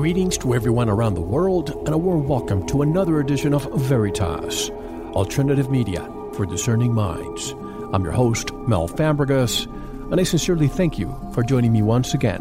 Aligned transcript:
Greetings 0.00 0.38
to 0.38 0.54
everyone 0.54 0.88
around 0.88 1.12
the 1.12 1.20
world, 1.20 1.72
and 1.84 1.90
a 1.90 1.98
warm 1.98 2.26
welcome 2.26 2.66
to 2.68 2.80
another 2.80 3.20
edition 3.20 3.52
of 3.52 3.70
Veritas, 3.82 4.70
alternative 5.12 5.70
media 5.70 6.00
for 6.32 6.46
discerning 6.46 6.94
minds. 6.94 7.50
I'm 7.92 8.02
your 8.02 8.12
host, 8.12 8.50
Mel 8.66 8.88
Fabregas, 8.88 9.66
and 10.10 10.18
I 10.18 10.22
sincerely 10.22 10.68
thank 10.68 10.98
you 10.98 11.14
for 11.34 11.42
joining 11.42 11.70
me 11.70 11.82
once 11.82 12.14
again. 12.14 12.40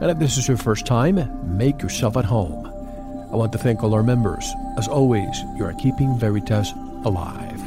And 0.00 0.10
if 0.10 0.18
this 0.18 0.36
is 0.38 0.48
your 0.48 0.56
first 0.56 0.86
time, 0.86 1.56
make 1.56 1.80
yourself 1.82 2.16
at 2.16 2.24
home. 2.24 2.66
I 3.32 3.36
want 3.36 3.52
to 3.52 3.58
thank 3.58 3.84
all 3.84 3.94
our 3.94 4.02
members. 4.02 4.52
As 4.76 4.88
always, 4.88 5.38
you 5.56 5.64
are 5.66 5.74
keeping 5.74 6.18
Veritas 6.18 6.72
alive. 7.04 7.62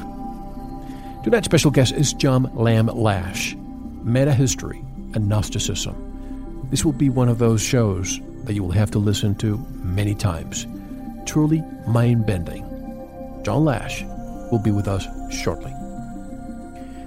Tonight's 1.24 1.46
special 1.46 1.72
guest 1.72 1.94
is 1.94 2.12
John 2.12 2.52
Lamb 2.53 2.88
Lash, 2.88 3.56
Meta 4.03 4.34
History 4.34 4.84
and 5.13 5.30
Gnosticism. 5.30 6.68
This 6.69 6.84
will 6.84 6.92
be 6.92 7.09
one 7.09 7.30
of 7.30 7.38
those 7.38 7.62
shows 7.62 8.19
that 8.44 8.53
you 8.53 8.63
will 8.63 8.72
have 8.72 8.91
to 8.91 9.00
listen 9.00 9.35
to 9.35 9.57
many 9.84 10.16
times. 10.16 10.68
Truly 11.25 11.62
mind 11.88 12.25
bending. 12.25 12.63
John 13.44 13.66
Lash 13.66 14.03
will 14.52 14.59
be 14.59 14.72
with 14.72 14.88
us 14.88 15.06
shortly. 15.34 15.72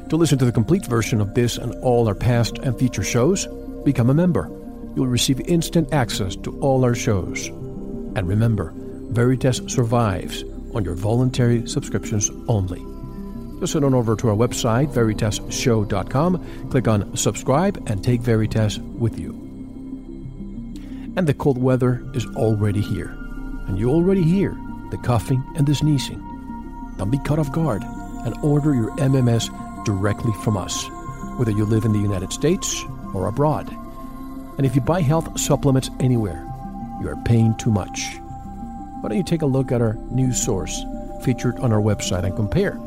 To 0.09 0.17
listen 0.17 0.39
to 0.39 0.45
the 0.45 0.53
complete 0.53 0.87
version 0.87 1.21
of 1.21 1.35
this 1.35 1.57
and 1.57 1.75
all 1.83 2.07
our 2.09 2.15
past 2.15 2.59
and 2.59 2.79
future 2.79 3.03
shows, 3.03 3.47
become 3.85 4.11
a 4.11 4.15
member. 4.15 4.51
You'll 4.95 5.07
receive 5.07 5.41
instant 5.41 5.93
access 5.93 6.37
to 6.37 6.59
all 6.61 6.85
our 6.85 6.95
shows. 6.95 7.49
And 7.49 8.29
remember, 8.29 8.73
Veritas 9.11 9.61
survives 9.67 10.45
on 10.75 10.85
your 10.85 10.95
voluntary 10.95 11.67
subscriptions 11.69 12.31
only. 12.49 12.85
Just 13.61 13.75
head 13.75 13.85
on 13.85 13.95
over 13.95 14.17
to 14.17 14.29
our 14.29 14.37
website, 14.37 14.93
veritasshow.com, 14.93 16.71
click 16.71 16.89
on 16.89 17.17
subscribe, 17.17 17.83
and 17.87 18.03
take 18.03 18.21
Veritas 18.21 18.79
with 18.79 19.19
you. 19.19 19.44
And 21.17 21.27
the 21.27 21.35
cold 21.35 21.59
weather 21.59 22.05
is 22.15 22.27
already 22.35 22.81
here. 22.81 23.17
And 23.67 23.79
you 23.79 23.91
already 23.91 24.23
hear 24.23 24.57
the 24.91 24.99
coughing 24.99 25.43
and 25.57 25.67
the 25.67 25.75
sneezing. 25.75 26.21
Don't 26.99 27.11
be 27.11 27.19
caught 27.19 27.39
off 27.39 27.53
guard 27.53 27.83
and 28.25 28.37
order 28.43 28.75
your 28.75 28.91
MMS 28.97 29.51
directly 29.85 30.33
from 30.43 30.57
us, 30.57 30.89
whether 31.37 31.51
you 31.51 31.65
live 31.65 31.85
in 31.85 31.93
the 31.93 31.99
United 31.99 32.33
States 32.33 32.83
or 33.13 33.29
abroad. 33.29 33.69
And 34.57 34.67
if 34.67 34.75
you 34.75 34.81
buy 34.81 35.03
health 35.03 35.39
supplements 35.39 35.91
anywhere, 36.01 36.45
you 37.01 37.09
are 37.09 37.23
paying 37.25 37.57
too 37.57 37.71
much. 37.71 38.17
Why 39.01 39.09
don't 39.09 39.19
you 39.19 39.25
take 39.25 39.43
a 39.43 39.47
look 39.47 39.73
at 39.73 39.83
our 39.83 39.95
news 40.11 40.43
source 40.43 40.83
featured 41.23 41.59
on 41.59 41.73
our 41.73 41.81
website 41.81 42.25
and 42.25 42.35
compare? 42.35 42.81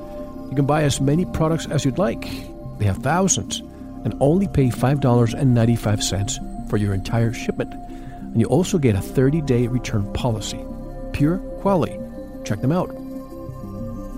You 0.49 0.55
can 0.55 0.65
buy 0.65 0.83
as 0.83 1.01
many 1.01 1.25
products 1.25 1.67
as 1.67 1.85
you'd 1.85 1.97
like. 1.97 2.21
They 2.79 2.85
have 2.85 2.97
thousands 2.97 3.59
and 4.03 4.15
only 4.19 4.47
pay 4.47 4.69
$5.95 4.69 6.69
for 6.69 6.77
your 6.77 6.93
entire 6.93 7.33
shipment. 7.33 7.73
And 8.31 8.39
you 8.39 8.47
also 8.47 8.77
get 8.77 8.95
a 8.95 9.01
30 9.01 9.41
day 9.41 9.67
return 9.67 10.11
policy. 10.13 10.63
Pure 11.13 11.37
quality. 11.61 11.97
Check 12.43 12.61
them 12.61 12.71
out. 12.71 12.89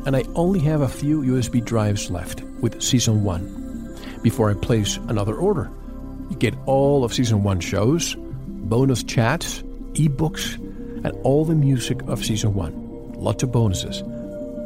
And 0.05 0.15
I 0.15 0.23
only 0.35 0.59
have 0.61 0.81
a 0.81 0.87
few 0.87 1.21
USB 1.21 1.63
drives 1.63 2.09
left 2.09 2.41
with 2.61 2.81
Season 2.81 3.23
1 3.23 3.99
before 4.23 4.49
I 4.49 4.53
place 4.53 4.97
another 5.07 5.35
order. 5.35 5.69
You 6.29 6.35
get 6.37 6.55
all 6.65 7.03
of 7.03 7.13
Season 7.13 7.43
1 7.43 7.59
shows, 7.59 8.15
bonus 8.17 9.03
chats, 9.03 9.61
ebooks, 9.93 10.55
and 11.03 11.11
all 11.23 11.45
the 11.45 11.55
music 11.55 12.01
of 12.07 12.23
Season 12.23 12.53
1. 12.53 13.13
Lots 13.13 13.43
of 13.43 13.51
bonuses. 13.51 14.01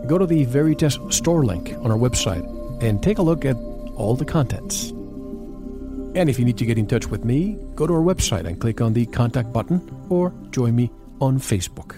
Go 0.07 0.17
to 0.17 0.25
the 0.25 0.45
Veritas 0.45 0.99
store 1.09 1.43
link 1.43 1.73
on 1.79 1.91
our 1.91 1.97
website 1.97 2.43
and 2.83 3.01
take 3.01 3.17
a 3.17 3.21
look 3.23 3.45
at 3.45 3.55
all 3.95 4.15
the 4.15 4.25
contents. 4.25 4.92
And 6.15 6.29
if 6.29 6.37
you 6.37 6.45
need 6.45 6.57
to 6.59 6.65
get 6.65 6.77
in 6.77 6.85
touch 6.85 7.07
with 7.07 7.25
me, 7.25 7.57
go 7.75 7.87
to 7.87 7.93
our 7.93 8.01
website 8.01 8.45
and 8.45 8.59
click 8.59 8.81
on 8.81 8.93
the 8.93 9.07
contact 9.07 9.51
button 9.51 9.81
or 10.09 10.31
join 10.51 10.75
me 10.75 10.91
on 11.19 11.39
Facebook. 11.39 11.97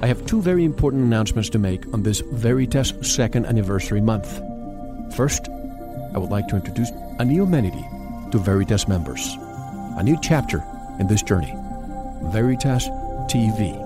I 0.00 0.06
have 0.06 0.26
two 0.26 0.42
very 0.42 0.64
important 0.64 1.04
announcements 1.04 1.48
to 1.50 1.58
make 1.58 1.86
on 1.92 2.02
this 2.02 2.20
Veritas 2.32 2.92
second 3.02 3.46
anniversary 3.46 4.00
month. 4.00 4.40
First, 5.14 5.48
I 6.14 6.18
would 6.18 6.30
like 6.30 6.48
to 6.48 6.56
introduce 6.56 6.90
a 7.20 7.24
new 7.24 7.44
amenity 7.44 7.84
to 8.32 8.38
Veritas 8.38 8.88
members, 8.88 9.36
a 9.96 10.02
new 10.02 10.18
chapter 10.22 10.64
in 10.98 11.06
this 11.06 11.22
journey 11.22 11.52
Veritas 12.32 12.88
TV. 13.28 13.76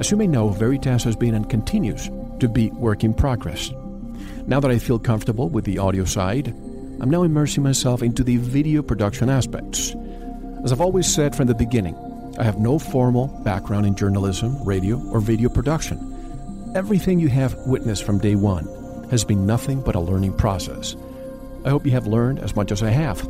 As 0.00 0.10
you 0.10 0.16
may 0.16 0.26
know, 0.26 0.48
Veritas 0.48 1.04
has 1.04 1.16
been 1.16 1.34
and 1.34 1.48
continues 1.48 2.10
to 2.40 2.48
be 2.48 2.70
work 2.70 3.04
in 3.04 3.14
progress. 3.14 3.70
Now 4.46 4.60
that 4.60 4.70
I 4.70 4.78
feel 4.78 4.98
comfortable 4.98 5.48
with 5.48 5.64
the 5.64 5.78
audio 5.78 6.04
side, 6.04 6.48
I'm 7.00 7.10
now 7.10 7.22
immersing 7.22 7.62
myself 7.62 8.02
into 8.02 8.24
the 8.24 8.38
video 8.38 8.82
production 8.82 9.28
aspects. 9.28 9.94
As 10.64 10.72
I've 10.72 10.80
always 10.80 11.12
said 11.12 11.36
from 11.36 11.46
the 11.46 11.54
beginning, 11.54 11.96
I 12.38 12.44
have 12.44 12.58
no 12.58 12.78
formal 12.78 13.28
background 13.44 13.86
in 13.86 13.94
journalism, 13.94 14.62
radio, 14.64 15.00
or 15.10 15.20
video 15.20 15.48
production. 15.48 16.72
Everything 16.74 17.18
you 17.18 17.28
have 17.28 17.56
witnessed 17.66 18.04
from 18.04 18.18
day 18.18 18.34
one 18.34 18.66
has 19.10 19.24
been 19.24 19.46
nothing 19.46 19.80
but 19.80 19.94
a 19.94 20.00
learning 20.00 20.34
process. 20.34 20.96
I 21.64 21.70
hope 21.70 21.84
you 21.84 21.92
have 21.92 22.06
learned 22.06 22.38
as 22.38 22.54
much 22.54 22.72
as 22.72 22.82
I 22.82 22.90
have. 22.90 23.20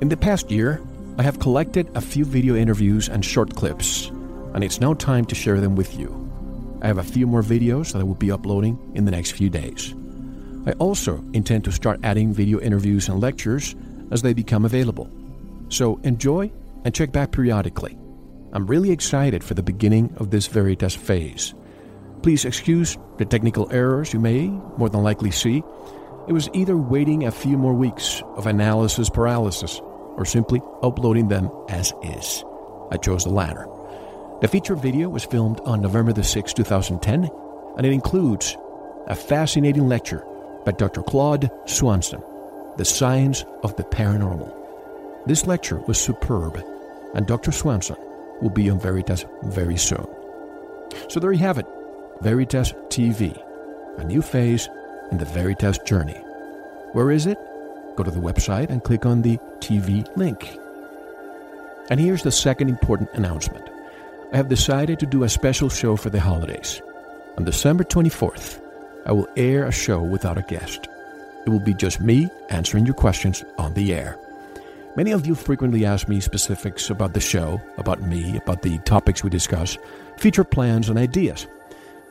In 0.00 0.08
the 0.08 0.16
past 0.16 0.50
year, 0.50 0.80
I 1.18 1.22
have 1.22 1.40
collected 1.40 1.88
a 1.96 2.02
few 2.02 2.26
video 2.26 2.56
interviews 2.56 3.08
and 3.08 3.24
short 3.24 3.56
clips, 3.56 4.08
and 4.52 4.62
it's 4.62 4.82
now 4.82 4.92
time 4.92 5.24
to 5.26 5.34
share 5.34 5.62
them 5.62 5.74
with 5.74 5.98
you. 5.98 6.12
I 6.82 6.88
have 6.88 6.98
a 6.98 7.02
few 7.02 7.26
more 7.26 7.40
videos 7.40 7.92
that 7.92 8.00
I 8.00 8.02
will 8.02 8.16
be 8.16 8.30
uploading 8.30 8.78
in 8.94 9.06
the 9.06 9.10
next 9.12 9.30
few 9.30 9.48
days. 9.48 9.94
I 10.66 10.72
also 10.72 11.24
intend 11.32 11.64
to 11.64 11.72
start 11.72 12.00
adding 12.02 12.34
video 12.34 12.60
interviews 12.60 13.08
and 13.08 13.18
lectures 13.18 13.74
as 14.10 14.20
they 14.20 14.34
become 14.34 14.66
available. 14.66 15.10
So 15.70 15.96
enjoy 16.02 16.52
and 16.84 16.94
check 16.94 17.12
back 17.12 17.32
periodically. 17.32 17.96
I'm 18.52 18.66
really 18.66 18.90
excited 18.90 19.42
for 19.42 19.54
the 19.54 19.62
beginning 19.62 20.14
of 20.18 20.30
this 20.30 20.46
Veritas 20.48 20.94
phase. 20.94 21.54
Please 22.22 22.44
excuse 22.44 22.98
the 23.16 23.24
technical 23.24 23.72
errors 23.72 24.12
you 24.12 24.20
may 24.20 24.48
more 24.76 24.90
than 24.90 25.02
likely 25.02 25.30
see. 25.30 25.62
It 26.28 26.34
was 26.34 26.50
either 26.52 26.76
waiting 26.76 27.24
a 27.24 27.32
few 27.32 27.56
more 27.56 27.74
weeks 27.74 28.22
of 28.34 28.46
analysis 28.46 29.08
paralysis 29.08 29.80
or 30.16 30.24
simply 30.24 30.60
uploading 30.82 31.28
them 31.28 31.50
as 31.68 31.92
is. 32.02 32.44
I 32.90 32.96
chose 32.96 33.24
the 33.24 33.30
latter. 33.30 33.66
The 34.40 34.48
feature 34.48 34.76
video 34.76 35.08
was 35.08 35.24
filmed 35.24 35.60
on 35.60 35.80
November 35.80 36.12
the 36.12 36.20
6th, 36.22 36.54
2010, 36.54 37.30
and 37.76 37.86
it 37.86 37.92
includes 37.92 38.56
a 39.06 39.14
fascinating 39.14 39.88
lecture 39.88 40.26
by 40.64 40.72
Dr. 40.72 41.02
Claude 41.02 41.50
Swanson, 41.64 42.22
The 42.76 42.84
Science 42.84 43.44
of 43.62 43.76
the 43.76 43.84
Paranormal. 43.84 44.52
This 45.26 45.46
lecture 45.46 45.78
was 45.86 45.98
superb 45.98 46.62
and 47.14 47.26
Dr. 47.26 47.50
Swanson 47.50 47.96
will 48.42 48.50
be 48.50 48.68
on 48.68 48.78
Veritas 48.78 49.24
very 49.44 49.76
soon. 49.76 50.06
So 51.08 51.18
there 51.18 51.32
you 51.32 51.38
have 51.38 51.58
it 51.58 51.66
Veritas 52.20 52.72
TV, 52.88 53.36
a 53.98 54.04
new 54.04 54.22
phase 54.22 54.68
in 55.10 55.18
the 55.18 55.24
Veritas 55.24 55.78
journey. 55.78 56.20
Where 56.92 57.10
is 57.10 57.26
it? 57.26 57.38
Go 57.96 58.04
to 58.04 58.10
the 58.10 58.20
website 58.20 58.68
and 58.68 58.84
click 58.84 59.06
on 59.06 59.22
the 59.22 59.38
TV 59.60 60.06
link. 60.16 60.58
And 61.88 61.98
here's 61.98 62.22
the 62.22 62.32
second 62.32 62.68
important 62.68 63.10
announcement 63.14 63.68
I 64.32 64.36
have 64.36 64.48
decided 64.48 64.98
to 65.00 65.06
do 65.06 65.22
a 65.22 65.28
special 65.28 65.68
show 65.68 65.96
for 65.96 66.10
the 66.10 66.20
holidays. 66.20 66.82
On 67.38 67.44
December 67.44 67.84
24th, 67.84 68.60
I 69.06 69.12
will 69.12 69.28
air 69.36 69.64
a 69.64 69.72
show 69.72 70.02
without 70.02 70.36
a 70.36 70.42
guest. 70.42 70.88
It 71.46 71.50
will 71.50 71.60
be 71.60 71.74
just 71.74 72.00
me 72.00 72.28
answering 72.50 72.86
your 72.86 72.94
questions 72.94 73.44
on 73.56 73.74
the 73.74 73.94
air. 73.94 74.18
Many 74.96 75.12
of 75.12 75.26
you 75.26 75.34
frequently 75.34 75.84
ask 75.84 76.08
me 76.08 76.20
specifics 76.20 76.90
about 76.90 77.12
the 77.12 77.20
show, 77.20 77.60
about 77.78 78.02
me, 78.02 78.36
about 78.36 78.62
the 78.62 78.78
topics 78.78 79.22
we 79.22 79.30
discuss, 79.30 79.78
feature 80.16 80.44
plans, 80.44 80.88
and 80.88 80.98
ideas. 80.98 81.46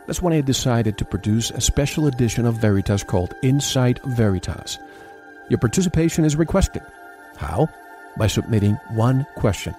That's 0.06 0.22
when 0.22 0.34
I 0.34 0.42
decided 0.42 0.98
to 0.98 1.06
produce 1.06 1.50
a 1.50 1.60
special 1.60 2.08
edition 2.08 2.46
of 2.46 2.56
Veritas 2.56 3.04
called 3.04 3.34
Inside 3.42 4.00
Veritas. 4.06 4.78
Your 5.50 5.60
participation 5.60 6.26
is 6.26 6.36
requested. 6.36 6.84
How? 7.38 7.68
By 8.18 8.28
submitting 8.28 8.76
one 8.92 9.26
question. 9.36 9.76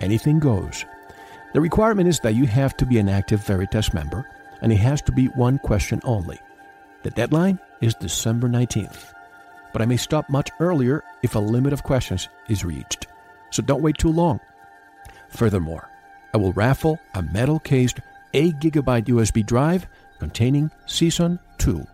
Anything 0.00 0.38
goes. 0.38 0.84
The 1.54 1.60
requirement 1.60 2.08
is 2.08 2.20
that 2.20 2.34
you 2.34 2.46
have 2.46 2.76
to 2.76 2.86
be 2.86 2.98
an 2.98 3.08
active 3.08 3.44
Veritas 3.44 3.94
member, 3.94 4.28
and 4.60 4.72
it 4.72 4.76
has 4.76 5.00
to 5.02 5.12
be 5.12 5.26
one 5.26 5.58
question 5.58 6.00
only. 6.04 6.38
The 7.02 7.10
deadline 7.10 7.58
is 7.80 7.94
December 7.94 8.48
19th 8.48 9.14
but 9.72 9.82
I 9.82 9.86
may 9.86 9.96
stop 9.96 10.28
much 10.28 10.50
earlier 10.60 11.04
if 11.22 11.34
a 11.34 11.38
limit 11.38 11.72
of 11.72 11.82
questions 11.82 12.28
is 12.48 12.64
reached. 12.64 13.06
So 13.50 13.62
don't 13.62 13.82
wait 13.82 13.98
too 13.98 14.12
long. 14.12 14.40
Furthermore, 15.28 15.88
I 16.34 16.38
will 16.38 16.52
raffle 16.52 16.98
a 17.14 17.22
metal 17.22 17.58
cased 17.58 18.00
8 18.34 18.58
gigabyte 18.58 19.06
USB 19.06 19.44
drive 19.44 19.86
containing 20.18 20.70
Season 20.86 21.38
2 21.58 21.86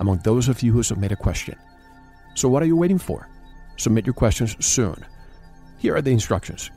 among 0.00 0.18
those 0.18 0.48
of 0.48 0.62
you 0.62 0.72
who 0.72 0.82
submit 0.82 1.12
a 1.12 1.16
question. 1.16 1.56
So 2.38 2.48
what 2.48 2.62
are 2.62 2.66
you 2.66 2.76
waiting 2.76 2.98
for? 2.98 3.28
Submit 3.78 4.06
your 4.06 4.14
questions 4.14 4.54
soon. 4.64 5.04
Here 5.78 5.96
are 5.96 6.02
the 6.02 6.12
instructions. 6.12 6.70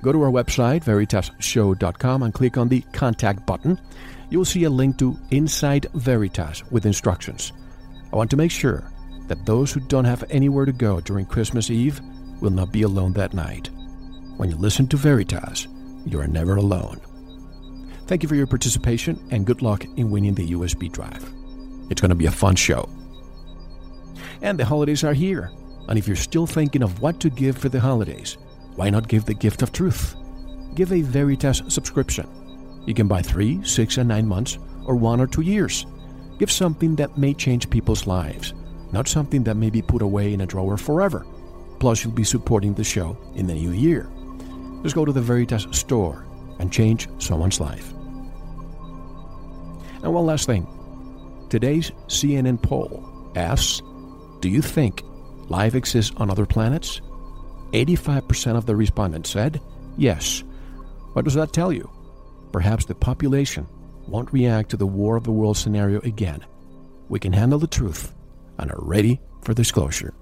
Go 0.00 0.12
to 0.12 0.22
our 0.22 0.30
website, 0.30 0.84
veritasshow.com, 0.84 2.22
and 2.22 2.32
click 2.32 2.56
on 2.56 2.68
the 2.68 2.82
Contact 2.92 3.44
button. 3.44 3.80
You 4.30 4.38
will 4.38 4.44
see 4.44 4.62
a 4.62 4.70
link 4.70 4.96
to 4.98 5.18
Inside 5.32 5.88
Veritas 5.94 6.62
with 6.70 6.86
instructions. 6.86 7.52
I 8.12 8.16
want 8.16 8.30
to 8.30 8.36
make 8.36 8.52
sure 8.52 8.88
that 9.26 9.44
those 9.44 9.72
who 9.72 9.80
don't 9.80 10.04
have 10.04 10.22
anywhere 10.30 10.66
to 10.66 10.72
go 10.72 11.00
during 11.00 11.26
Christmas 11.26 11.68
Eve 11.68 12.00
will 12.40 12.52
not 12.52 12.70
be 12.70 12.82
alone 12.82 13.12
that 13.14 13.34
night. 13.34 13.70
When 14.36 14.50
you 14.50 14.56
listen 14.56 14.86
to 14.86 14.96
Veritas, 14.96 15.66
you 16.06 16.20
are 16.20 16.28
never 16.28 16.54
alone. 16.54 17.00
Thank 18.06 18.22
you 18.22 18.28
for 18.28 18.36
your 18.36 18.46
participation 18.46 19.18
and 19.32 19.44
good 19.44 19.62
luck 19.62 19.84
in 19.96 20.12
winning 20.12 20.34
the 20.34 20.52
USB 20.52 20.92
drive. 20.92 21.28
It's 21.90 22.00
going 22.00 22.10
to 22.10 22.14
be 22.14 22.26
a 22.26 22.30
fun 22.30 22.54
show. 22.54 22.88
And 24.42 24.58
the 24.58 24.64
holidays 24.64 25.04
are 25.04 25.14
here. 25.14 25.50
And 25.88 25.98
if 25.98 26.06
you're 26.06 26.16
still 26.16 26.46
thinking 26.46 26.82
of 26.82 27.00
what 27.00 27.20
to 27.20 27.30
give 27.30 27.56
for 27.56 27.68
the 27.68 27.80
holidays, 27.80 28.36
why 28.76 28.90
not 28.90 29.08
give 29.08 29.24
the 29.24 29.34
gift 29.34 29.62
of 29.62 29.72
truth? 29.72 30.14
Give 30.74 30.92
a 30.92 31.02
Veritas 31.02 31.62
subscription. 31.68 32.28
You 32.86 32.94
can 32.94 33.08
buy 33.08 33.22
three, 33.22 33.62
six, 33.64 33.96
and 33.96 34.08
nine 34.08 34.26
months, 34.26 34.58
or 34.84 34.94
one 34.94 35.20
or 35.20 35.26
two 35.26 35.42
years. 35.42 35.86
Give 36.38 36.50
something 36.50 36.94
that 36.96 37.18
may 37.18 37.34
change 37.34 37.68
people's 37.68 38.06
lives 38.06 38.54
not 38.92 39.08
something 39.08 39.44
that 39.44 39.56
may 39.56 39.70
be 39.70 39.82
put 39.82 40.02
away 40.02 40.32
in 40.32 40.40
a 40.40 40.46
drawer 40.46 40.76
forever. 40.76 41.26
Plus, 41.78 42.02
you'll 42.02 42.12
be 42.12 42.24
supporting 42.24 42.74
the 42.74 42.84
show 42.84 43.16
in 43.34 43.46
the 43.46 43.54
new 43.54 43.72
year. 43.72 44.10
Just 44.82 44.94
go 44.94 45.04
to 45.04 45.12
the 45.12 45.20
Veritas 45.20 45.66
store 45.70 46.26
and 46.58 46.72
change 46.72 47.08
someone's 47.18 47.60
life. 47.60 47.92
And 50.02 50.14
one 50.14 50.26
last 50.26 50.46
thing 50.46 50.66
today's 51.50 51.90
CNN 52.06 52.62
poll 52.62 53.32
asks 53.36 53.82
Do 54.40 54.48
you 54.48 54.62
think 54.62 55.02
life 55.48 55.74
exists 55.74 56.14
on 56.16 56.30
other 56.30 56.46
planets? 56.46 57.00
85% 57.72 58.56
of 58.56 58.66
the 58.66 58.76
respondents 58.76 59.30
said 59.30 59.60
yes. 59.96 60.44
What 61.12 61.24
does 61.24 61.34
that 61.34 61.52
tell 61.52 61.72
you? 61.72 61.90
Perhaps 62.52 62.86
the 62.86 62.94
population 62.94 63.66
won't 64.06 64.32
react 64.32 64.70
to 64.70 64.76
the 64.76 64.86
War 64.86 65.16
of 65.16 65.24
the 65.24 65.32
World 65.32 65.56
scenario 65.56 66.00
again. 66.00 66.44
We 67.08 67.18
can 67.18 67.32
handle 67.32 67.58
the 67.58 67.66
truth 67.66 68.14
and 68.58 68.70
are 68.70 68.80
ready 68.80 69.20
for 69.42 69.54
disclosure. 69.54 70.14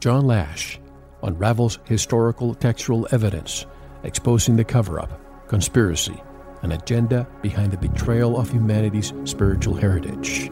John 0.00 0.26
Lash 0.26 0.80
unravels 1.22 1.78
historical 1.84 2.54
textual 2.54 3.06
evidence 3.12 3.66
exposing 4.02 4.56
the 4.56 4.64
cover 4.64 4.98
up, 4.98 5.20
conspiracy, 5.48 6.20
and 6.62 6.72
agenda 6.72 7.28
behind 7.40 7.72
the 7.72 7.76
betrayal 7.76 8.36
of 8.36 8.50
humanity's 8.50 9.12
spiritual 9.24 9.74
heritage. 9.74 10.50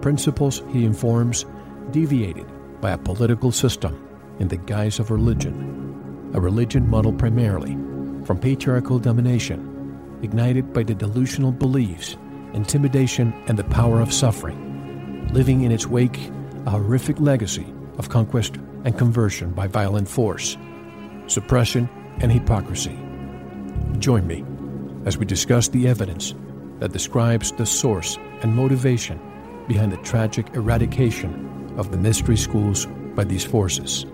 Principles, 0.00 0.62
he 0.70 0.84
informs, 0.84 1.44
deviated 1.90 2.46
by 2.80 2.90
a 2.90 2.98
political 2.98 3.52
system 3.52 4.02
in 4.38 4.48
the 4.48 4.56
guise 4.56 4.98
of 4.98 5.10
religion, 5.10 6.30
a 6.34 6.40
religion 6.40 6.88
modeled 6.88 7.18
primarily 7.18 7.72
from 8.24 8.38
patriarchal 8.38 8.98
domination, 8.98 10.18
ignited 10.22 10.72
by 10.72 10.82
the 10.82 10.94
delusional 10.94 11.52
beliefs 11.52 12.16
intimidation, 12.56 13.32
and 13.46 13.58
the 13.58 13.64
power 13.64 14.00
of 14.00 14.12
suffering, 14.12 15.28
leaving 15.32 15.62
in 15.62 15.70
its 15.70 15.86
wake 15.86 16.18
a 16.66 16.70
horrific 16.70 17.20
legacy 17.20 17.72
of 17.98 18.08
conquest 18.08 18.56
and 18.84 18.98
conversion 18.98 19.50
by 19.52 19.66
violent 19.66 20.08
force, 20.08 20.56
suppression, 21.26 21.88
and 22.20 22.32
hypocrisy. 22.32 22.98
Join 23.98 24.26
me 24.26 24.44
as 25.04 25.18
we 25.18 25.26
discuss 25.26 25.68
the 25.68 25.86
evidence 25.86 26.34
that 26.78 26.92
describes 26.92 27.52
the 27.52 27.66
source 27.66 28.18
and 28.42 28.54
motivation 28.54 29.20
behind 29.68 29.92
the 29.92 29.96
tragic 29.98 30.54
eradication 30.54 31.74
of 31.76 31.90
the 31.90 31.98
mystery 31.98 32.36
schools 32.36 32.86
by 33.14 33.24
these 33.24 33.44
forces. 33.44 34.06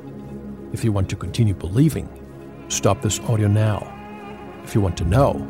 If 0.72 0.84
you 0.84 0.92
want 0.92 1.10
to 1.10 1.16
continue 1.16 1.54
believing, 1.54 2.08
stop 2.68 3.02
this 3.02 3.20
audio 3.20 3.48
now. 3.48 3.86
If 4.64 4.74
you 4.74 4.80
want 4.80 4.96
to 4.98 5.04
know, 5.04 5.46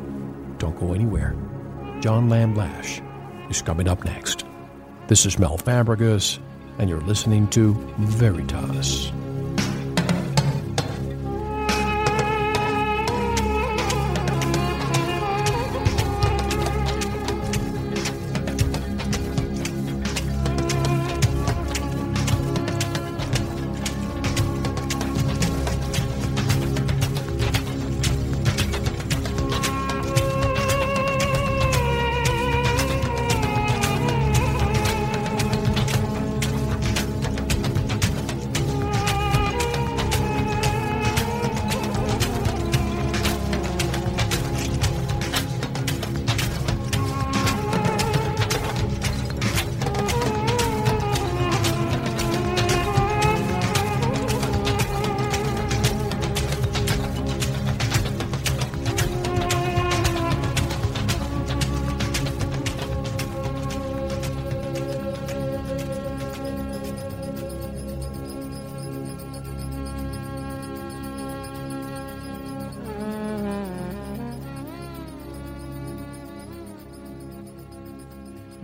don't 0.59 0.79
go 0.79 0.93
anywhere. 0.95 1.37
John 2.01 2.29
Lamb 2.29 2.55
Lash 2.55 3.01
is 3.49 3.63
coming 3.63 3.89
up 3.89 4.05
next. 4.05 4.45
This 5.09 5.27
is 5.27 5.39
Mel 5.39 5.59
Fabregas, 5.59 6.39
and 6.79 6.89
you're 6.89 7.01
listening 7.01 7.49
to 7.49 7.75
Veritas. 7.99 9.13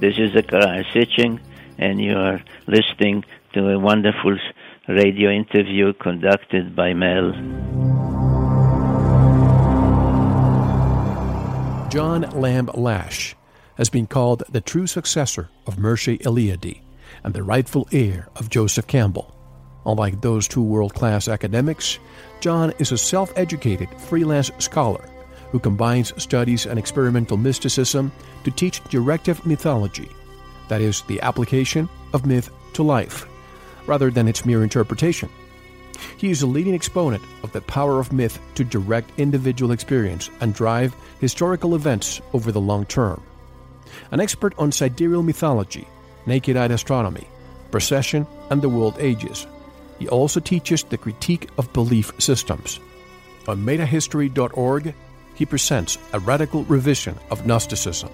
This 0.01 0.15
is 0.17 0.31
Zecharia 0.31 0.85
Sitchin, 0.93 1.41
and 1.77 2.01
you 2.01 2.17
are 2.17 2.41
listening 2.69 3.25
to 3.55 3.71
a 3.71 3.81
wonderful 3.81 4.39
radio 4.87 5.29
interview 5.29 5.93
conducted 5.93 6.77
by 6.77 6.95
Mel. 6.95 7.33
John 11.91 12.31
Lamb 12.41 12.71
Lash 12.75 13.35
has 13.77 13.91
been 13.91 14.07
called 14.07 14.45
the 14.49 14.61
true 14.61 14.87
successor 14.87 15.49
of 15.67 15.79
Mircea 15.79 16.23
Eliade 16.23 16.81
and 17.25 17.35
the 17.35 17.43
rightful 17.43 17.89
heir 17.91 18.29
of 18.37 18.51
Joseph 18.51 18.87
Campbell. 18.87 19.35
Unlike 19.85 20.21
those 20.21 20.47
two 20.47 20.63
world 20.63 20.95
class 20.95 21.27
academics, 21.27 21.99
John 22.39 22.73
is 22.79 22.93
a 22.93 22.99
self 22.99 23.33
educated 23.37 23.89
freelance 24.01 24.53
scholar 24.59 25.05
who 25.51 25.59
combines 25.59 26.21
studies 26.23 26.67
and 26.67 26.79
experimental 26.79 27.37
mysticism 27.37 28.13
to 28.45 28.51
teach 28.51 28.83
directive 28.85 29.45
mythology, 29.47 30.11
that 30.69 30.81
is, 30.81 31.03
the 31.03 31.21
application 31.23 31.89
of 32.13 32.27
myth 32.27 32.51
to 32.75 32.83
life, 32.83 33.27
rather 33.87 34.11
than 34.11 34.29
its 34.29 34.45
mere 34.45 34.63
interpretation. 34.63 35.29
He 36.17 36.31
is 36.31 36.43
a 36.43 36.47
leading 36.47 36.75
exponent 36.75 37.23
of 37.43 37.53
the 37.53 37.61
power 37.63 37.99
of 37.99 38.13
myth 38.13 38.39
to 38.55 38.65
direct 38.65 39.19
individual 39.19 39.73
experience 39.73 40.31
and 40.41 40.55
drive 40.55 40.95
historical 41.21 41.75
events 41.75 42.21
over 42.33 42.53
the 42.53 42.61
long 42.61 42.87
term. 42.87 43.23
An 44.11 44.21
expert 44.21 44.55
on 44.59 44.71
sidereal 44.71 45.23
mythology, 45.23 45.89
naked 46.27 46.57
eyed 46.57 46.71
astronomy, 46.71 47.27
precession, 47.71 48.27
and 48.51 48.63
the 48.63 48.69
world 48.69 48.97
ages. 48.99 49.47
He 49.99 50.09
also 50.09 50.41
teaches 50.41 50.85
the 50.85 50.99
critique 50.99 51.49
of 51.59 51.73
belief 51.73 52.13
systems. 52.19 52.79
On 53.49 53.59
metahistory.org, 53.59 54.95
he 55.39 55.47
presents 55.47 55.99
a 56.13 56.19
radical 56.19 56.65
revision 56.65 57.17
of 57.31 57.47
Gnosticism 57.47 58.11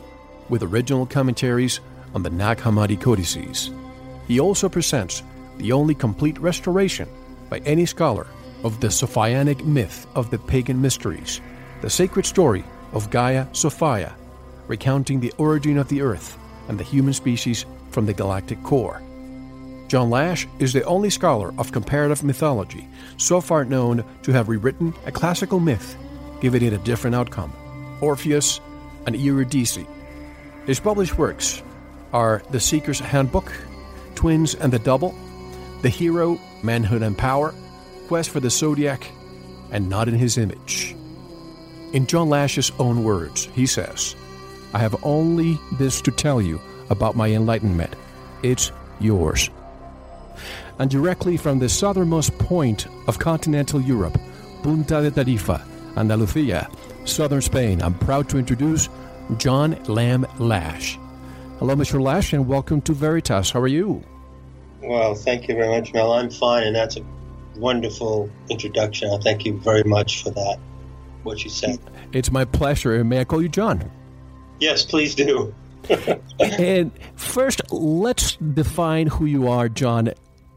with 0.51 0.63
original 0.63 1.07
commentaries 1.07 1.81
on 2.15 2.23
the 2.23 2.29
Nag 2.29 2.59
Hammadi 2.59 3.01
codices. 3.01 3.71
He 4.29 4.39
also 4.41 4.69
presents 4.69 5.23
the 5.57 5.73
only 5.73 5.95
complete 5.95 6.39
restoration 6.39 7.09
by 7.49 7.61
any 7.61 7.87
scholar 7.87 8.27
of 8.63 8.79
the 8.81 8.89
Sophianic 8.89 9.65
myth 9.65 10.07
of 10.15 10.29
the 10.29 10.39
pagan 10.39 10.83
mysteries, 10.83 11.41
the 11.81 11.89
sacred 11.89 12.27
story 12.27 12.63
of 12.93 13.09
Gaia 13.09 13.47
Sophia, 13.53 14.15
recounting 14.69 15.19
the 15.19 15.33
origin 15.39 15.79
of 15.79 15.89
the 15.89 16.03
earth 16.03 16.37
and 16.69 16.79
the 16.79 16.85
human 16.85 17.15
species 17.15 17.65
from 17.91 18.05
the 18.05 18.13
galactic 18.13 18.63
core. 18.63 19.01
John 19.89 20.11
Lash 20.11 20.47
is 20.59 20.75
the 20.75 20.85
only 20.85 21.09
scholar 21.09 21.55
of 21.57 21.73
comparative 21.73 22.23
mythology 22.23 22.87
so 23.17 23.41
far 23.41 23.65
known 23.65 24.05
to 24.25 24.33
have 24.33 24.51
rewritten 24.51 24.93
a 25.07 25.13
classical 25.13 25.59
myth, 25.59 25.97
giving 26.45 26.63
it 26.63 26.75
a 26.75 26.79
different 26.85 27.17
outcome 27.17 27.51
Orpheus 28.03 28.61
and 29.07 29.17
Eurydice. 29.17 29.79
His 30.67 30.79
published 30.79 31.17
works 31.17 31.63
are 32.13 32.43
The 32.51 32.61
Seeker's 32.61 33.01
Handbook, 33.01 33.51
Twins 34.15 34.55
and 34.55 34.71
the 34.71 34.79
Double, 34.79 35.15
The 35.81 35.89
Hero, 35.89 36.39
Manhood 36.63 37.01
and 37.01 37.17
Power, 37.17 37.55
Quest 38.09 38.29
for 38.29 38.41
the 38.41 38.51
Zodiac, 38.51 39.11
and 39.71 39.89
Not 39.89 40.07
in 40.07 40.17
His 40.17 40.37
Image. 40.37 40.95
In 41.95 42.07
John 42.07 42.29
Lash's 42.29 42.71
own 42.79 43.05
words, 43.05 43.47
he 43.55 43.65
says, 43.65 44.15
I 44.75 44.81
have 44.81 45.03
only 45.03 45.59
this 45.79 46.03
to 46.03 46.11
tell 46.11 46.43
you 46.43 46.61
about 46.91 47.17
my 47.17 47.29
enlightenment. 47.33 47.97
It's 48.43 48.71
yours 49.01 49.49
and 50.79 50.91
directly 50.91 51.39
from 51.39 51.59
the 51.59 51.71
southernmost 51.71 52.37
point 52.39 52.87
of 53.07 53.19
continental 53.19 53.81
Europe, 53.81 54.21
Punta 54.63 55.01
de 55.01 55.11
Tarifa, 55.11 55.65
Andalusia, 55.97 56.69
southern 57.05 57.41
Spain, 57.41 57.81
I'm 57.81 57.95
proud 57.95 58.29
to 58.31 58.39
introduce 58.39 58.89
John 59.37 59.81
Lamb 59.85 60.27
Lash. 60.39 60.99
Hello, 61.59 61.77
Mr. 61.77 62.03
Lash, 62.03 62.33
and 62.33 62.49
welcome 62.49 62.81
to 62.83 62.93
Veritas. 62.93 63.51
How 63.51 63.61
are 63.61 63.69
you? 63.69 64.03
Well, 64.83 65.15
thank 65.15 65.49
you 65.49 65.55
very 65.55 65.69
much, 65.69 65.93
Mel. 65.93 66.13
I'm 66.13 66.31
fine, 66.31 66.65
and 66.65 66.75
that's 66.75 66.97
a 66.97 67.05
wonderful 67.57 68.29
introduction. 68.51 69.11
I 69.11 69.19
thank 69.19 69.45
you 69.45 69.59
very 69.61 69.85
much 69.85 70.23
for 70.25 70.31
that, 70.31 70.59
what 71.23 71.45
you 71.45 71.51
said. 71.51 71.79
It's 72.13 72.31
my 72.31 72.45
pleasure. 72.45 73.03
May 73.05 73.21
I 73.21 73.25
call 73.25 73.41
you 73.41 73.49
John? 73.49 73.89
Yes, 74.59 74.85
please 74.85 75.15
do. 75.15 75.55
and 76.41 76.91
first, 77.15 77.63
let's 77.71 78.37
define 78.37 79.07
who 79.07 79.27
you 79.27 79.49
are, 79.49 79.69
John 79.69 80.13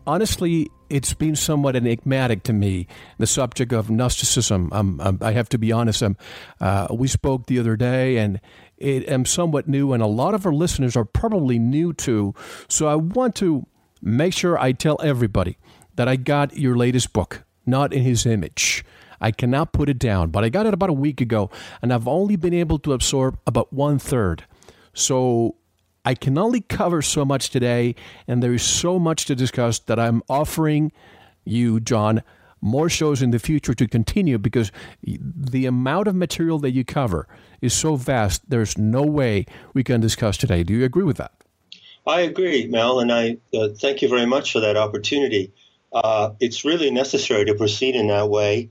honestly, 0.08 0.72
it's 0.90 1.14
been 1.14 1.36
somewhat 1.36 1.76
enigmatic 1.76 2.44
to 2.44 2.54
me, 2.54 2.88
the 3.18 3.28
subject 3.28 3.74
of 3.74 3.90
Gnosticism. 3.90 4.72
Um, 4.72 5.00
um, 5.02 5.20
I 5.22 5.34
have 5.34 5.50
to 5.50 5.58
be 5.58 5.72
honest. 5.72 6.02
Um, 6.02 6.18
uh, 6.62 6.88
we 6.90 7.08
spoke 7.08 7.46
the 7.46 7.60
other 7.60 7.76
day, 7.76 8.18
and 8.18 8.40
it 8.78 9.08
am 9.10 9.26
somewhat 9.26 9.68
new, 9.68 9.94
and 9.94 10.02
a 10.02 10.08
lot 10.08 10.34
of 10.34 10.46
our 10.46 10.54
listeners 10.54 10.96
are 10.96 11.06
probably 11.06 11.60
new 11.60 11.94
to. 11.94 12.34
So 12.70 12.88
I 12.88 12.96
want 12.96 13.36
to 13.36 13.68
make 14.02 14.34
sure 14.34 14.58
I 14.58 14.72
tell 14.72 14.98
everybody 15.04 15.58
that 15.96 16.08
I 16.08 16.16
got 16.16 16.58
your 16.58 16.78
latest 16.78 17.12
book, 17.12 17.44
Not 17.66 17.94
in 17.94 18.04
His 18.04 18.26
Image. 18.26 18.86
I 19.20 19.32
cannot 19.32 19.74
put 19.74 19.90
it 19.90 20.00
down, 20.00 20.30
but 20.30 20.44
I 20.44 20.50
got 20.50 20.68
it 20.68 20.74
about 20.74 20.90
a 20.90 20.94
week 20.94 21.20
ago, 21.22 21.50
and 21.82 21.92
I've 21.92 22.08
only 22.08 22.36
been 22.36 22.54
able 22.54 22.80
to 22.80 22.94
absorb 22.94 23.38
about 23.46 23.74
one 23.74 24.00
third. 24.00 24.46
So 24.94 25.56
I 26.08 26.16
can 26.16 26.38
only 26.38 26.62
cover 26.62 27.02
so 27.02 27.26
much 27.26 27.50
today, 27.50 27.94
and 28.30 28.42
there 28.42 28.54
is 28.54 28.64
so 28.64 28.98
much 28.98 29.26
to 29.26 29.36
discuss 29.36 29.80
that 29.80 30.00
I'm 30.00 30.24
offering 30.30 30.94
you, 31.44 31.82
John, 31.82 32.24
more 32.62 32.88
shows 32.88 33.22
in 33.22 33.32
the 33.32 33.40
future 33.40 33.74
to 33.74 33.88
continue 33.90 34.38
because 34.38 34.72
the 35.04 35.66
amount 35.66 36.08
of 36.08 36.16
material 36.16 36.60
that 36.60 36.72
you 36.72 36.86
cover 36.86 37.28
is 37.62 37.74
so 37.74 37.98
vast, 37.98 38.50
there's 38.50 38.78
no 38.78 39.02
way 39.02 39.48
we 39.74 39.84
can 39.84 40.00
discuss 40.00 40.38
today. 40.38 40.64
Do 40.64 40.74
you 40.74 40.86
agree 40.86 41.04
with 41.04 41.18
that? 41.18 41.34
I 42.06 42.22
agree, 42.22 42.68
Mel, 42.68 43.02
and 43.02 43.12
I 43.12 43.40
uh, 43.54 43.68
thank 43.78 44.02
you 44.02 44.08
very 44.08 44.26
much 44.26 44.54
for 44.54 44.62
that 44.62 44.78
opportunity. 44.78 45.52
Uh, 45.92 46.30
it's 46.40 46.64
really 46.64 46.90
necessary 46.90 47.44
to 47.44 47.54
proceed 47.54 47.98
in 47.98 48.08
that 48.08 48.30
way 48.30 48.70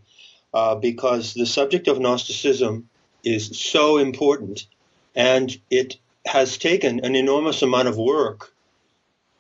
uh, 0.55 0.75
because 0.75 1.35
the 1.35 1.45
subject 1.45 1.87
of 1.87 2.01
Gnosticism 2.01 2.89
is 3.25 3.59
so 3.59 3.99
important 3.99 4.67
and 5.15 5.55
it 5.71 5.99
has 6.27 6.59
taken 6.59 7.01
an 7.05 7.15
enormous 7.15 7.63
amount 7.63 7.89
of 7.89 7.97
work 7.97 8.53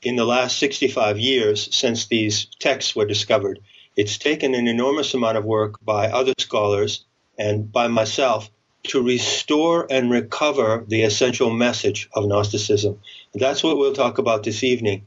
in 0.02 0.16
the 0.16 0.24
last 0.24 0.58
65 0.58 1.18
years 1.18 1.74
since 1.74 2.06
these 2.06 2.46
texts 2.58 2.94
were 2.94 3.06
discovered. 3.06 3.60
It's 3.96 4.18
taken 4.18 4.54
an 4.54 4.68
enormous 4.68 5.14
amount 5.14 5.36
of 5.36 5.44
work 5.44 5.84
by 5.84 6.08
other 6.08 6.34
scholars 6.38 7.04
and 7.38 7.72
by 7.72 7.88
myself 7.88 8.50
to 8.84 9.02
restore 9.02 9.86
and 9.90 10.10
recover 10.10 10.84
the 10.86 11.02
essential 11.02 11.50
message 11.50 12.08
of 12.12 12.26
Gnosticism. 12.26 13.00
That's 13.34 13.64
what 13.64 13.78
we'll 13.78 13.94
talk 13.94 14.18
about 14.18 14.44
this 14.44 14.62
evening, 14.62 15.06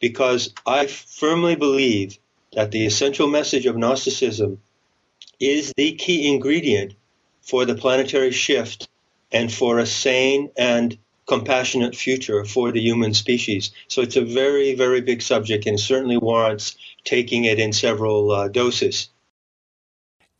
because 0.00 0.54
I 0.66 0.86
firmly 0.86 1.54
believe 1.56 2.18
that 2.54 2.70
the 2.70 2.86
essential 2.86 3.28
message 3.28 3.66
of 3.66 3.76
Gnosticism 3.76 4.60
is 5.38 5.72
the 5.76 5.92
key 5.92 6.32
ingredient 6.32 6.94
for 7.42 7.64
the 7.64 7.74
planetary 7.74 8.30
shift 8.30 8.88
and 9.32 9.52
for 9.52 9.78
a 9.78 9.86
sane 9.86 10.50
and 10.56 10.96
compassionate 11.30 11.94
future 11.94 12.44
for 12.44 12.72
the 12.72 12.80
human 12.80 13.14
species. 13.14 13.70
So 13.86 14.02
it's 14.02 14.16
a 14.16 14.24
very, 14.24 14.74
very 14.74 15.00
big 15.00 15.22
subject 15.22 15.64
and 15.64 15.78
certainly 15.78 16.16
warrants 16.16 16.76
taking 17.04 17.44
it 17.44 17.60
in 17.60 17.72
several 17.72 18.32
uh, 18.32 18.48
doses. 18.48 19.10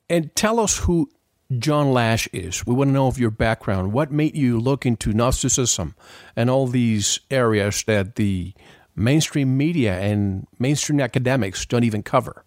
And 0.09 0.35
tell 0.35 0.59
us 0.59 0.79
who 0.79 1.09
John 1.57 1.93
Lash 1.93 2.27
is. 2.33 2.67
We 2.67 2.75
want 2.75 2.89
to 2.89 2.93
know 2.93 3.07
of 3.07 3.21
your 3.21 3.31
background. 3.31 3.93
What 3.93 4.11
made 4.11 4.37
you 4.37 4.59
look 4.59 4.85
into 4.85 5.13
Gnosticism 5.13 5.95
and 6.35 6.51
all 6.51 6.67
these 6.67 7.21
areas 7.31 7.85
that 7.85 8.17
the 8.17 8.53
mainstream 8.97 9.57
media 9.57 9.97
and 10.01 10.49
mainstream 10.59 10.99
academics 10.99 11.67
don't 11.67 11.85
even 11.85 12.03
cover? 12.03 12.45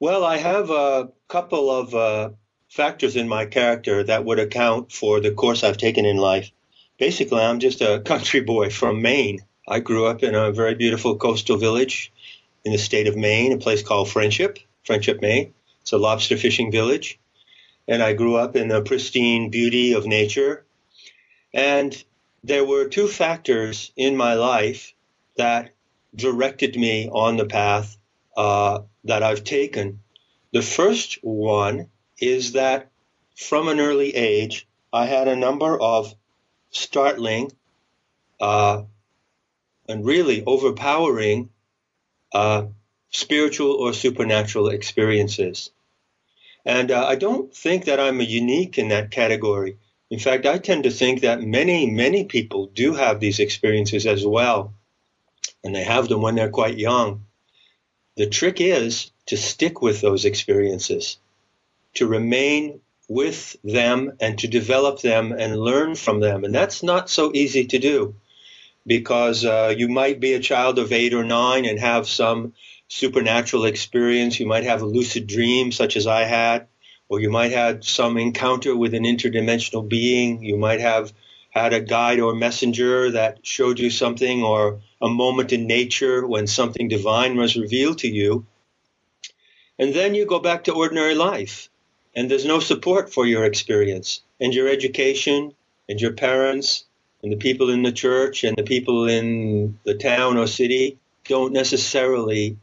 Well, 0.00 0.24
I 0.24 0.38
have 0.38 0.70
a 0.70 1.10
couple 1.28 1.70
of 1.70 1.94
uh, 1.94 2.30
factors 2.68 3.14
in 3.14 3.28
my 3.28 3.46
character 3.46 4.02
that 4.02 4.24
would 4.24 4.40
account 4.40 4.90
for 4.90 5.20
the 5.20 5.30
course 5.30 5.62
I've 5.62 5.78
taken 5.78 6.04
in 6.04 6.16
life 6.16 6.50
basically, 6.98 7.40
I'm 7.40 7.60
just 7.60 7.80
a 7.80 8.00
country 8.00 8.40
boy 8.40 8.70
from 8.70 9.02
Maine. 9.02 9.40
I 9.66 9.80
grew 9.80 10.06
up 10.06 10.22
in 10.22 10.34
a 10.34 10.52
very 10.52 10.74
beautiful 10.74 11.16
coastal 11.16 11.56
village 11.56 12.12
in 12.64 12.72
the 12.72 12.78
state 12.78 13.06
of 13.06 13.16
Maine, 13.16 13.52
a 13.52 13.58
place 13.58 13.82
called 13.82 14.10
Friendship, 14.10 14.58
Friendship, 14.84 15.20
Maine. 15.22 15.54
It's 15.82 15.92
a 15.92 15.98
lobster 15.98 16.36
fishing 16.36 16.70
village. 16.70 17.18
And 17.86 18.02
I 18.02 18.12
grew 18.12 18.36
up 18.36 18.56
in 18.56 18.68
the 18.68 18.82
pristine 18.82 19.50
beauty 19.50 19.94
of 19.94 20.06
nature. 20.06 20.64
And 21.54 22.02
there 22.44 22.64
were 22.64 22.88
two 22.88 23.08
factors 23.08 23.92
in 23.96 24.16
my 24.16 24.34
life 24.34 24.92
that 25.36 25.70
directed 26.14 26.76
me 26.76 27.08
on 27.08 27.36
the 27.36 27.46
path 27.46 27.96
uh, 28.36 28.80
that 29.04 29.22
I've 29.22 29.44
taken. 29.44 30.00
The 30.52 30.62
first 30.62 31.18
one 31.22 31.88
is 32.18 32.52
that 32.52 32.90
from 33.36 33.68
an 33.68 33.80
early 33.80 34.14
age, 34.14 34.66
I 34.92 35.06
had 35.06 35.28
a 35.28 35.36
number 35.36 35.78
of 35.80 36.14
startling 36.70 37.52
uh, 38.40 38.82
and 39.88 40.04
really 40.04 40.44
overpowering 40.44 41.50
uh, 42.32 42.66
spiritual 43.10 43.72
or 43.72 43.92
supernatural 43.92 44.68
experiences. 44.68 45.70
And 46.64 46.90
uh, 46.90 47.06
I 47.06 47.14
don't 47.16 47.54
think 47.54 47.86
that 47.86 48.00
I'm 48.00 48.20
unique 48.20 48.78
in 48.78 48.88
that 48.88 49.10
category. 49.10 49.78
In 50.10 50.18
fact, 50.18 50.46
I 50.46 50.58
tend 50.58 50.84
to 50.84 50.90
think 50.90 51.20
that 51.20 51.42
many, 51.42 51.90
many 51.90 52.24
people 52.24 52.66
do 52.66 52.94
have 52.94 53.20
these 53.20 53.40
experiences 53.40 54.06
as 54.06 54.26
well, 54.26 54.74
and 55.64 55.74
they 55.74 55.84
have 55.84 56.08
them 56.08 56.22
when 56.22 56.34
they're 56.34 56.50
quite 56.50 56.78
young. 56.78 57.24
The 58.16 58.26
trick 58.26 58.60
is 58.60 59.10
to 59.26 59.36
stick 59.36 59.80
with 59.80 60.00
those 60.00 60.24
experiences, 60.24 61.18
to 61.94 62.06
remain 62.06 62.80
with 63.08 63.56
them 63.64 64.12
and 64.20 64.38
to 64.38 64.46
develop 64.46 65.00
them 65.00 65.32
and 65.32 65.58
learn 65.58 65.94
from 65.94 66.20
them. 66.20 66.44
And 66.44 66.54
that's 66.54 66.82
not 66.82 67.08
so 67.08 67.32
easy 67.34 67.66
to 67.66 67.78
do 67.78 68.14
because 68.86 69.44
uh, 69.44 69.74
you 69.76 69.88
might 69.88 70.20
be 70.20 70.34
a 70.34 70.40
child 70.40 70.78
of 70.78 70.92
eight 70.92 71.14
or 71.14 71.24
nine 71.24 71.64
and 71.64 71.78
have 71.78 72.06
some 72.06 72.52
supernatural 72.88 73.64
experience. 73.64 74.38
You 74.38 74.46
might 74.46 74.64
have 74.64 74.82
a 74.82 74.86
lucid 74.86 75.26
dream, 75.26 75.72
such 75.72 75.96
as 75.96 76.06
I 76.06 76.24
had, 76.24 76.66
or 77.08 77.20
you 77.20 77.30
might 77.30 77.52
have 77.52 77.84
some 77.84 78.18
encounter 78.18 78.76
with 78.76 78.94
an 78.94 79.04
interdimensional 79.04 79.88
being. 79.88 80.42
You 80.42 80.56
might 80.56 80.80
have 80.80 81.12
had 81.50 81.72
a 81.72 81.80
guide 81.80 82.20
or 82.20 82.34
messenger 82.34 83.10
that 83.12 83.40
showed 83.42 83.78
you 83.78 83.90
something, 83.90 84.42
or 84.42 84.80
a 85.00 85.08
moment 85.08 85.52
in 85.52 85.66
nature 85.66 86.26
when 86.26 86.46
something 86.46 86.88
divine 86.88 87.36
was 87.36 87.56
revealed 87.56 87.98
to 87.98 88.08
you. 88.08 88.46
And 89.78 89.94
then 89.94 90.14
you 90.14 90.26
go 90.26 90.40
back 90.40 90.64
to 90.64 90.74
ordinary 90.74 91.14
life 91.14 91.70
and 92.18 92.28
there's 92.28 92.44
no 92.44 92.58
support 92.58 93.12
for 93.14 93.24
your 93.24 93.44
experience 93.44 94.22
and 94.40 94.52
your 94.52 94.66
education 94.66 95.54
and 95.88 96.00
your 96.00 96.14
parents 96.14 96.84
and 97.22 97.30
the 97.30 97.36
people 97.36 97.70
in 97.70 97.84
the 97.84 97.92
church 97.92 98.42
and 98.42 98.56
the 98.56 98.64
people 98.64 99.06
in 99.06 99.78
the 99.84 99.94
town 99.94 100.36
or 100.36 100.48
city 100.48 100.98
don't 101.28 101.52
necessarily 101.52 102.56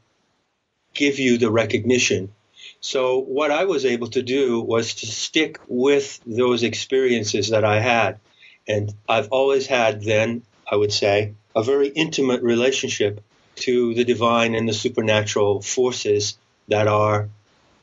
give 0.93 1.19
you 1.19 1.37
the 1.37 1.49
recognition. 1.49 2.33
So 2.81 3.19
what 3.19 3.49
I 3.49 3.63
was 3.63 3.85
able 3.85 4.09
to 4.09 4.21
do 4.21 4.59
was 4.59 4.93
to 4.95 5.05
stick 5.05 5.57
with 5.69 6.19
those 6.25 6.63
experiences 6.63 7.51
that 7.51 7.63
I 7.63 7.79
had. 7.79 8.19
And 8.67 8.93
I've 9.07 9.29
always 9.29 9.67
had 9.67 10.03
then, 10.03 10.41
I 10.69 10.75
would 10.75 10.91
say, 10.91 11.33
a 11.55 11.63
very 11.63 11.87
intimate 11.87 12.43
relationship 12.43 13.23
to 13.67 13.93
the 13.93 14.03
divine 14.03 14.53
and 14.53 14.67
the 14.67 14.73
supernatural 14.73 15.61
forces 15.61 16.37
that 16.67 16.89
are 16.89 17.29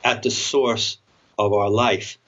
at 0.05 0.23
the 0.23 0.31
source 0.31 0.99
of 1.47 1.53
our 1.53 1.71
life. 1.71 2.19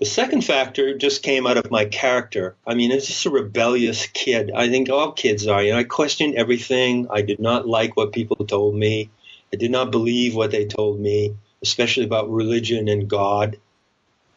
The 0.00 0.06
second 0.06 0.46
factor 0.46 0.96
just 0.96 1.22
came 1.22 1.46
out 1.46 1.58
of 1.58 1.70
my 1.70 1.84
character. 1.84 2.56
I 2.66 2.74
mean, 2.74 2.90
it's 2.90 3.06
just 3.06 3.26
a 3.26 3.30
rebellious 3.30 4.06
kid. 4.06 4.50
I 4.50 4.70
think 4.70 4.88
all 4.88 5.12
kids 5.12 5.46
are. 5.46 5.62
You 5.62 5.72
know, 5.72 5.78
I 5.78 5.84
questioned 5.84 6.36
everything. 6.36 7.08
I 7.10 7.20
did 7.20 7.38
not 7.38 7.68
like 7.68 7.98
what 7.98 8.14
people 8.14 8.46
told 8.46 8.74
me. 8.74 9.10
I 9.52 9.56
did 9.56 9.70
not 9.70 9.90
believe 9.90 10.34
what 10.34 10.52
they 10.52 10.64
told 10.64 10.98
me, 10.98 11.36
especially 11.60 12.04
about 12.04 12.30
religion 12.30 12.88
and 12.88 13.10
God. 13.10 13.58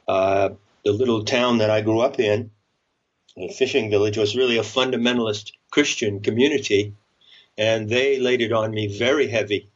Uh, 0.06 0.50
the 0.84 0.92
little 0.92 1.24
town 1.24 1.60
that 1.60 1.70
I 1.70 1.80
grew 1.80 2.02
up 2.02 2.20
in, 2.20 2.52
a 3.38 3.48
fishing 3.54 3.90
village, 3.90 4.18
was 4.18 4.36
really 4.36 4.58
a 4.58 4.64
fundamentalist 4.64 5.54
Christian 5.72 6.20
community, 6.20 6.94
and 7.58 7.90
they 7.90 8.20
laid 8.20 8.42
it 8.42 8.52
on 8.52 8.72
me 8.72 8.98
very 8.98 9.30
heavy. 9.30 9.70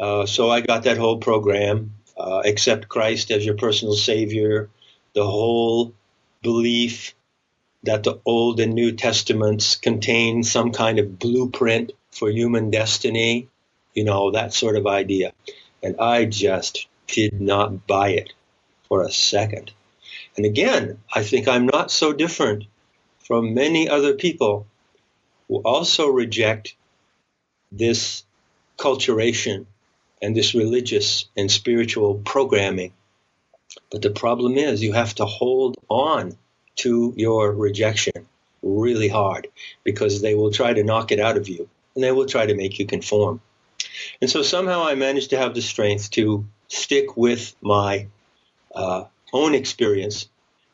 Uh, 0.00 0.26
so 0.26 0.50
I 0.50 0.60
got 0.60 0.82
that 0.84 0.98
whole 0.98 1.18
program 1.18 1.94
uh, 2.18 2.42
accept 2.44 2.88
Christ 2.88 3.30
as 3.30 3.44
your 3.44 3.56
personal 3.56 3.94
Savior, 3.94 4.68
the 5.14 5.24
whole 5.24 5.94
belief 6.42 7.14
that 7.84 8.02
the 8.02 8.20
Old 8.24 8.60
and 8.60 8.74
New 8.74 8.92
Testaments 8.92 9.76
contain 9.76 10.42
some 10.42 10.72
kind 10.72 10.98
of 10.98 11.18
blueprint 11.18 11.92
for 12.10 12.28
human 12.28 12.70
destiny, 12.70 13.48
you 13.94 14.04
know, 14.04 14.32
that 14.32 14.52
sort 14.52 14.76
of 14.76 14.86
idea. 14.86 15.32
And 15.82 15.96
I 16.00 16.24
just 16.24 16.88
did 17.06 17.40
not 17.40 17.86
buy 17.86 18.10
it 18.10 18.32
for 18.88 19.02
a 19.02 19.12
second. 19.12 19.70
And 20.36 20.44
again, 20.44 20.98
I 21.14 21.22
think 21.22 21.46
I'm 21.46 21.66
not 21.66 21.90
so 21.90 22.12
different 22.12 22.64
from 23.20 23.54
many 23.54 23.88
other 23.88 24.14
people 24.14 24.66
who 25.46 25.58
also 25.58 26.08
reject 26.08 26.74
this 27.70 28.24
culturation 28.76 29.66
and 30.20 30.36
this 30.36 30.54
religious 30.54 31.26
and 31.36 31.50
spiritual 31.50 32.14
programming. 32.14 32.92
But 33.90 34.02
the 34.02 34.10
problem 34.10 34.56
is 34.56 34.82
you 34.82 34.92
have 34.92 35.14
to 35.16 35.26
hold 35.26 35.76
on 35.88 36.36
to 36.76 37.12
your 37.16 37.52
rejection 37.52 38.26
really 38.62 39.08
hard 39.08 39.48
because 39.84 40.20
they 40.20 40.34
will 40.34 40.50
try 40.50 40.72
to 40.72 40.82
knock 40.82 41.12
it 41.12 41.20
out 41.20 41.36
of 41.36 41.48
you 41.48 41.68
and 41.94 42.02
they 42.02 42.12
will 42.12 42.26
try 42.26 42.46
to 42.46 42.54
make 42.54 42.78
you 42.78 42.86
conform. 42.86 43.40
And 44.20 44.30
so 44.30 44.42
somehow 44.42 44.86
I 44.86 44.94
managed 44.94 45.30
to 45.30 45.38
have 45.38 45.54
the 45.54 45.62
strength 45.62 46.10
to 46.12 46.46
stick 46.68 47.16
with 47.16 47.54
my 47.60 48.06
uh, 48.74 49.04
own 49.32 49.54
experience. 49.54 50.28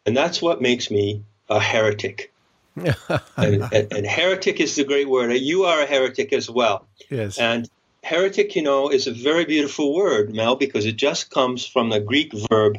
And 0.06 0.16
that's 0.16 0.42
what 0.42 0.60
makes 0.60 0.90
me 0.90 1.22
a 1.48 1.60
heretic. 1.60 2.32
and, 2.76 2.98
and, 3.36 3.92
and, 3.92 4.06
heretic 4.06 4.58
is 4.58 4.74
the 4.74 4.82
great 4.82 5.08
word. 5.08 5.32
You 5.32 5.64
are 5.64 5.82
a 5.82 5.86
heretic 5.86 6.32
as 6.32 6.50
well. 6.50 6.86
Yes. 7.08 7.38
And 7.38 7.70
heretic, 8.04 8.54
you 8.54 8.62
know, 8.62 8.90
is 8.90 9.06
a 9.06 9.12
very 9.12 9.46
beautiful 9.46 9.94
word, 9.94 10.34
Mel, 10.34 10.56
because 10.56 10.84
it 10.84 10.96
just 10.96 11.30
comes 11.30 11.66
from 11.66 11.88
the 11.88 12.00
Greek 12.00 12.32
verb, 12.50 12.78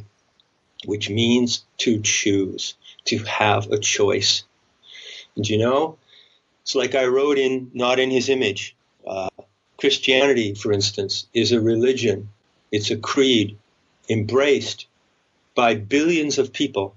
which 0.85 1.09
means 1.09 1.65
to 1.79 1.99
choose, 2.01 2.75
to 3.05 3.17
have 3.19 3.71
a 3.71 3.79
choice. 3.79 4.43
And 5.35 5.47
you 5.47 5.57
know, 5.57 5.97
it's 6.61 6.75
like 6.75 6.95
I 6.95 7.05
wrote 7.05 7.39
in 7.39 7.71
Not 7.73 7.99
in 7.99 8.11
His 8.11 8.29
Image. 8.29 8.75
Uh, 9.05 9.29
Christianity, 9.77 10.53
for 10.53 10.71
instance, 10.71 11.27
is 11.33 11.51
a 11.51 11.59
religion, 11.59 12.29
it's 12.71 12.91
a 12.91 12.97
creed 12.97 13.57
embraced 14.09 14.87
by 15.55 15.75
billions 15.75 16.37
of 16.37 16.53
people, 16.53 16.95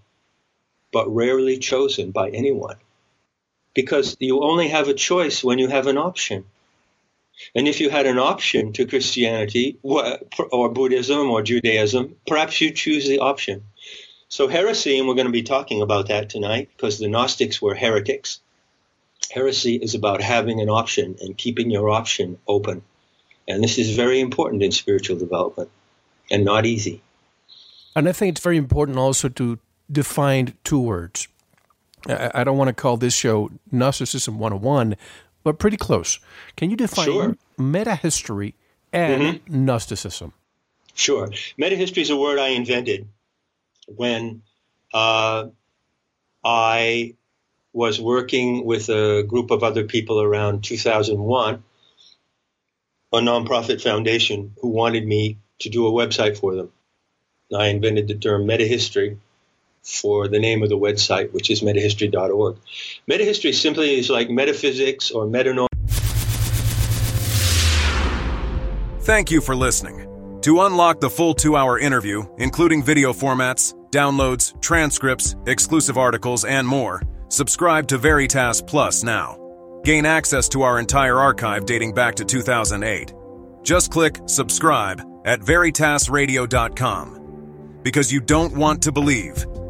but 0.93 1.09
rarely 1.09 1.59
chosen 1.59 2.11
by 2.11 2.29
anyone. 2.29 2.77
Because 3.75 4.17
you 4.21 4.43
only 4.43 4.69
have 4.69 4.89
a 4.89 4.95
choice 4.95 5.43
when 5.43 5.59
you 5.59 5.69
have 5.69 5.87
an 5.87 5.97
option. 5.99 6.45
And 7.55 7.69
if 7.69 7.81
you 7.81 7.91
had 7.91 8.07
an 8.07 8.19
option 8.19 8.73
to 8.75 8.87
Christianity 8.87 9.79
or 9.83 10.69
Buddhism 10.69 11.31
or 11.31 11.43
Judaism, 11.43 12.17
perhaps 12.27 12.61
you 12.61 12.73
choose 12.73 13.07
the 13.09 13.21
option. 13.21 13.63
So 14.29 14.49
heresy, 14.49 14.99
and 14.99 15.09
we're 15.09 15.15
going 15.15 15.27
to 15.27 15.33
be 15.33 15.43
talking 15.43 15.81
about 15.81 16.09
that 16.09 16.29
tonight 16.29 16.69
because 16.77 16.99
the 16.99 17.09
Gnostics 17.09 17.63
were 17.63 17.75
heretics. 17.75 18.41
Heresy 19.31 19.77
is 19.77 19.95
about 19.95 20.21
having 20.21 20.61
an 20.61 20.69
option 20.69 21.17
and 21.21 21.37
keeping 21.37 21.71
your 21.71 21.89
option 21.91 22.39
open. 22.47 22.83
And 23.47 23.65
this 23.65 23.79
is 23.79 23.97
very 23.97 24.21
important 24.21 24.63
in 24.63 24.73
spiritual 24.73 25.19
development 25.19 25.71
and 26.31 26.45
not 26.45 26.67
easy. 26.67 27.01
And 27.97 28.09
I 28.09 28.13
think 28.13 28.33
it's 28.33 28.45
very 28.45 28.59
important 28.59 28.99
also 28.99 29.29
to 29.31 29.59
define 29.91 30.55
two 30.65 30.81
words. 30.81 31.29
I 32.07 32.45
don't 32.45 32.59
want 32.59 32.69
to 32.69 32.75
call 32.75 32.97
this 32.97 33.15
show 33.15 33.51
Gnosticism 33.73 34.39
101, 34.39 34.97
but 35.49 35.59
pretty 35.59 35.79
close. 35.79 36.19
Can 36.57 36.69
you 36.69 36.77
define 36.77 37.07
sure. 37.07 37.37
metahistory 37.59 38.53
and 38.93 39.23
mm-hmm. 39.23 39.65
Gnosticism? 39.65 40.35
Sure. 40.93 41.29
Metahistory 41.59 42.03
is 42.03 42.11
a 42.11 42.17
word 42.19 42.39
I 42.39 42.49
invented 42.49 43.09
when 43.87 44.43
uh, 44.93 45.47
I 46.45 47.15
was 47.73 47.99
working 47.99 48.67
with 48.67 48.91
a 48.91 49.23
group 49.23 49.51
of 49.51 49.63
other 49.63 49.85
people 49.85 50.21
around 50.21 50.65
2001, 50.65 51.63
a 53.15 53.17
nonprofit 53.17 53.81
foundation 53.81 54.53
who 54.61 54.69
wanted 54.69 55.07
me 55.07 55.39
to 55.61 55.71
do 55.71 55.87
a 55.87 55.91
website 55.91 56.37
for 56.37 56.55
them. 56.57 56.71
I 57.59 57.69
invented 57.69 58.07
the 58.07 58.17
term 58.17 58.45
metahistory 58.47 59.17
for 59.83 60.29
the 60.29 60.39
name 60.39 60.63
of 60.63 60.69
the 60.69 60.79
website, 60.79 61.33
which 61.33 61.51
is 61.51 61.63
metahistory.org. 61.63 62.57
Metahistory 63.09 63.55
simply 63.55 63.99
is 63.99 64.11
like 64.11 64.31
metaphysics 64.31 65.11
or 65.11 65.27
metanorm. 65.27 65.67
Thank 69.01 69.31
you 69.31 69.41
for 69.41 69.57
listening. 69.57 70.05
To 70.43 70.61
unlock 70.63 71.01
the 71.01 71.11
full 71.11 71.35
two 71.35 71.57
hour 71.57 71.79
interview, 71.79 72.25
including 72.39 72.83
video 72.83 73.13
formats, 73.13 73.75
downloads, 73.91 74.61
transcripts, 74.61 75.35
exclusive 75.47 75.99
articles, 75.99 76.45
and 76.45 76.69
more, 76.69 77.03
subscribe 77.29 77.89
to 77.89 77.99
Veritas 77.99 78.63
Plus 78.63 79.03
now. 79.03 79.37
Gain 79.85 80.05
access 80.05 80.49
to 80.51 80.63
our 80.63 80.79
entire 80.79 81.19
archive 81.19 81.65
dating 81.65 81.95
back 81.95 82.15
to 82.17 82.25
2008. 82.25 83.15
Just 83.63 83.91
click 83.91 84.19
subscribe 84.27 85.01
at 85.25 85.41
veritasradio.com. 85.41 87.81
Because 87.83 88.13
you 88.13 88.21
don't 88.21 88.57
want 88.57 88.83
to 88.83 88.93
believe 88.93 89.47